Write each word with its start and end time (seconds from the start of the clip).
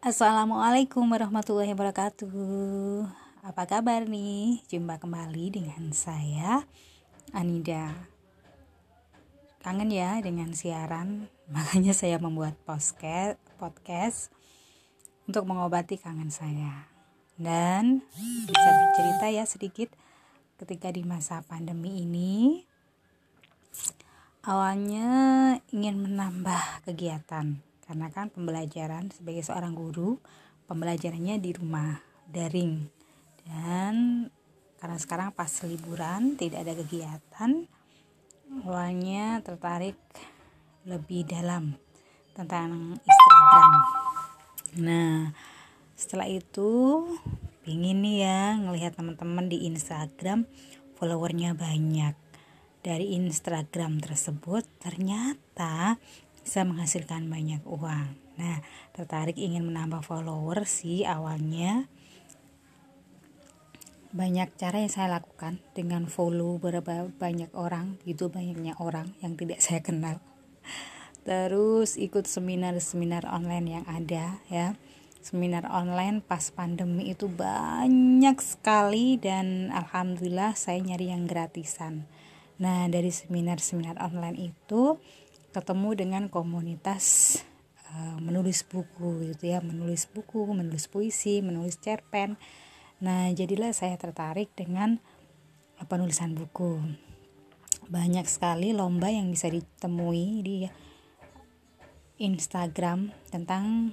Assalamualaikum 0.00 1.04
warahmatullahi 1.12 1.76
wabarakatuh. 1.76 2.32
Apa 3.44 3.68
kabar 3.68 4.08
nih? 4.08 4.64
Jumpa 4.64 4.96
kembali 4.96 5.60
dengan 5.60 5.92
saya 5.92 6.64
Anida. 7.36 8.08
Kangen 9.60 9.92
ya 9.92 10.16
dengan 10.24 10.56
siaran, 10.56 11.28
makanya 11.52 11.92
saya 11.92 12.16
membuat 12.16 12.56
podcast 12.64 13.36
podcast 13.60 14.32
untuk 15.28 15.44
mengobati 15.44 16.00
kangen 16.00 16.32
saya. 16.32 16.88
Dan 17.36 18.00
bisa 18.48 18.68
bercerita 18.72 19.28
ya 19.28 19.44
sedikit 19.44 19.92
ketika 20.64 20.88
di 20.88 21.04
masa 21.04 21.44
pandemi 21.44 22.08
ini 22.08 22.64
awalnya 24.48 25.12
ingin 25.76 26.00
menambah 26.08 26.88
kegiatan 26.88 27.60
karena 27.90 28.06
kan 28.14 28.30
pembelajaran 28.30 29.10
sebagai 29.10 29.42
seorang 29.42 29.74
guru 29.74 30.22
pembelajarannya 30.70 31.42
di 31.42 31.50
rumah 31.50 31.98
daring. 32.30 32.86
Dan 33.42 34.30
karena 34.78 34.94
sekarang 34.94 35.34
pas 35.34 35.50
liburan 35.66 36.38
tidak 36.38 36.62
ada 36.62 36.78
kegiatan 36.78 37.66
awalnya 38.62 39.42
tertarik 39.42 39.98
lebih 40.86 41.26
dalam 41.26 41.74
tentang 42.30 42.94
Instagram. 42.94 43.70
Nah 44.86 45.34
setelah 45.98 46.30
itu 46.30 47.10
pingin 47.66 48.06
nih 48.06 48.22
ya 48.22 48.54
ngelihat 48.54 48.94
teman-teman 48.94 49.50
di 49.50 49.66
Instagram 49.66 50.46
followernya 50.94 51.58
banyak. 51.58 52.14
Dari 52.86 53.18
Instagram 53.18 53.98
tersebut 53.98 54.62
ternyata 54.78 55.98
bisa 56.50 56.66
menghasilkan 56.66 57.30
banyak 57.30 57.62
uang. 57.62 58.10
Nah, 58.34 58.58
tertarik 58.90 59.38
ingin 59.38 59.70
menambah 59.70 60.02
follower 60.02 60.66
sih 60.66 61.06
awalnya. 61.06 61.86
Banyak 64.10 64.58
cara 64.58 64.82
yang 64.82 64.90
saya 64.90 65.22
lakukan 65.22 65.62
dengan 65.78 66.10
follow 66.10 66.58
berapa 66.58 67.06
banyak 67.22 67.54
orang, 67.54 68.02
itu 68.02 68.34
banyaknya 68.34 68.74
orang 68.82 69.14
yang 69.22 69.38
tidak 69.38 69.62
saya 69.64 69.78
kenal. 69.78 70.18
Terus 71.22 71.94
ikut 71.94 72.26
seminar-seminar 72.26 73.30
online 73.30 73.66
yang 73.70 73.86
ada 73.86 74.42
ya. 74.50 74.74
Seminar 75.22 75.70
online 75.70 76.18
pas 76.18 76.50
pandemi 76.50 77.14
itu 77.14 77.30
banyak 77.30 78.34
sekali 78.42 79.22
dan 79.22 79.70
alhamdulillah 79.70 80.58
saya 80.58 80.82
nyari 80.82 81.14
yang 81.14 81.30
gratisan. 81.30 82.10
Nah, 82.58 82.90
dari 82.90 83.14
seminar-seminar 83.14 84.02
online 84.02 84.50
itu 84.50 84.98
ketemu 85.50 85.98
dengan 85.98 86.22
komunitas 86.30 87.36
uh, 87.90 88.16
menulis 88.22 88.62
buku 88.62 89.34
gitu 89.34 89.50
ya. 89.50 89.58
Menulis 89.58 90.06
buku 90.06 90.46
menulis 90.50 90.86
puisi 90.86 91.42
menulis 91.42 91.78
cerpen. 91.78 92.38
Nah 93.02 93.30
jadilah 93.34 93.74
saya 93.74 93.98
tertarik 93.98 94.54
dengan 94.54 95.02
uh, 95.78 95.86
penulisan 95.86 96.38
buku. 96.38 96.78
Banyak 97.90 98.30
sekali 98.30 98.70
lomba 98.70 99.10
yang 99.10 99.34
bisa 99.34 99.50
ditemui 99.50 100.26
di 100.46 100.58
Instagram 102.22 103.10
tentang 103.32 103.90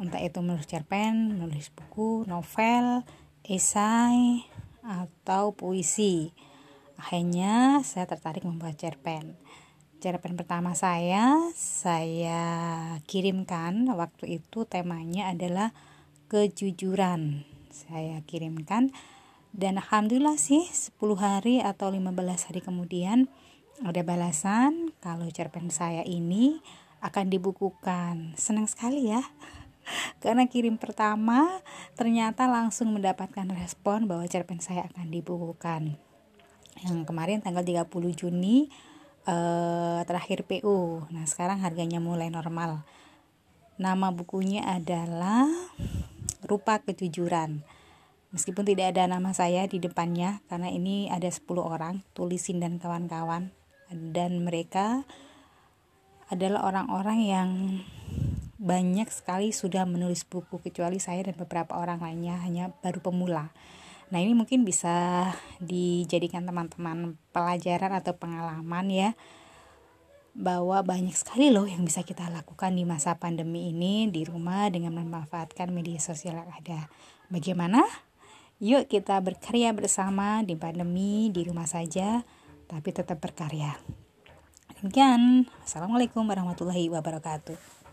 entah 0.00 0.22
itu 0.24 0.40
menulis 0.40 0.64
cerpen, 0.64 1.36
menulis 1.36 1.68
buku, 1.72 2.24
novel, 2.24 3.04
esai, 3.44 4.44
atau 4.80 5.52
puisi. 5.52 6.32
Akhirnya 6.96 7.84
saya 7.84 8.08
tertarik 8.08 8.46
membuat 8.46 8.80
cerpen 8.80 9.36
cerpen 9.96 10.36
pertama 10.36 10.76
saya 10.76 11.40
saya 11.56 12.42
kirimkan. 13.08 13.88
Waktu 13.88 14.40
itu 14.42 14.68
temanya 14.68 15.32
adalah 15.32 15.72
kejujuran. 16.28 17.48
Saya 17.72 18.20
kirimkan. 18.28 18.92
Dan 19.56 19.80
alhamdulillah 19.80 20.36
sih 20.36 20.68
10 20.68 21.00
hari 21.16 21.64
atau 21.64 21.88
15 21.88 22.12
hari 22.52 22.60
kemudian 22.60 23.32
ada 23.80 24.04
balasan 24.04 24.92
kalau 25.00 25.28
cerpen 25.32 25.72
saya 25.72 26.04
ini 26.04 26.60
akan 27.00 27.32
dibukukan. 27.32 28.36
Senang 28.36 28.68
sekali 28.68 29.08
ya. 29.08 29.24
Karena 30.22 30.44
kirim 30.44 30.76
pertama 30.76 31.48
ternyata 31.96 32.44
langsung 32.50 32.92
mendapatkan 32.92 33.48
respon 33.56 34.04
bahwa 34.04 34.28
cerpen 34.28 34.60
saya 34.60 34.84
akan 34.92 35.08
dibukukan. 35.08 35.96
Yang 36.84 37.08
kemarin 37.08 37.40
tanggal 37.40 37.64
30 37.64 37.88
Juni 38.12 38.68
uh, 39.28 39.85
terakhir 40.06 40.46
PU. 40.46 41.04
Nah, 41.10 41.26
sekarang 41.26 41.60
harganya 41.60 41.98
mulai 41.98 42.30
normal. 42.30 42.86
Nama 43.76 44.08
bukunya 44.14 44.64
adalah 44.64 45.44
Rupa 46.46 46.80
Kejujuran. 46.80 47.60
Meskipun 48.32 48.64
tidak 48.64 48.96
ada 48.96 49.10
nama 49.10 49.34
saya 49.34 49.66
di 49.66 49.82
depannya 49.82 50.40
karena 50.48 50.72
ini 50.72 51.10
ada 51.12 51.28
10 51.28 51.44
orang, 51.60 52.06
tulisin 52.16 52.62
dan 52.62 52.78
kawan-kawan 52.80 53.52
dan 53.92 54.42
mereka 54.42 55.06
adalah 56.26 56.66
orang-orang 56.66 57.18
yang 57.22 57.50
banyak 58.56 59.06
sekali 59.12 59.52
sudah 59.52 59.86
menulis 59.86 60.26
buku 60.26 60.58
kecuali 60.58 60.98
saya 60.98 61.30
dan 61.30 61.36
beberapa 61.38 61.76
orang 61.78 62.02
lainnya 62.02 62.40
hanya 62.42 62.72
baru 62.82 62.98
pemula. 62.98 63.52
Nah, 64.10 64.18
ini 64.22 64.34
mungkin 64.38 64.62
bisa 64.62 65.28
dijadikan 65.58 66.46
teman-teman 66.46 67.18
pelajaran 67.34 67.94
atau 67.94 68.14
pengalaman 68.14 68.86
ya 68.90 69.10
bahwa 70.36 70.84
banyak 70.84 71.16
sekali 71.16 71.48
loh 71.48 71.64
yang 71.64 71.80
bisa 71.88 72.04
kita 72.04 72.28
lakukan 72.28 72.76
di 72.76 72.84
masa 72.84 73.16
pandemi 73.16 73.72
ini 73.72 74.12
di 74.12 74.20
rumah 74.28 74.68
dengan 74.68 74.92
memanfaatkan 75.00 75.72
media 75.72 75.96
sosial 75.96 76.44
yang 76.44 76.52
ada. 76.52 76.92
Bagaimana? 77.32 77.80
Yuk 78.60 78.88
kita 78.88 79.16
berkarya 79.24 79.72
bersama 79.72 80.44
di 80.44 80.52
pandemi 80.56 81.32
di 81.32 81.40
rumah 81.48 81.64
saja 81.64 82.20
tapi 82.68 82.92
tetap 82.92 83.16
berkarya. 83.16 83.80
Demikian. 84.76 85.48
Assalamualaikum 85.64 86.28
warahmatullahi 86.28 86.92
wabarakatuh. 86.92 87.85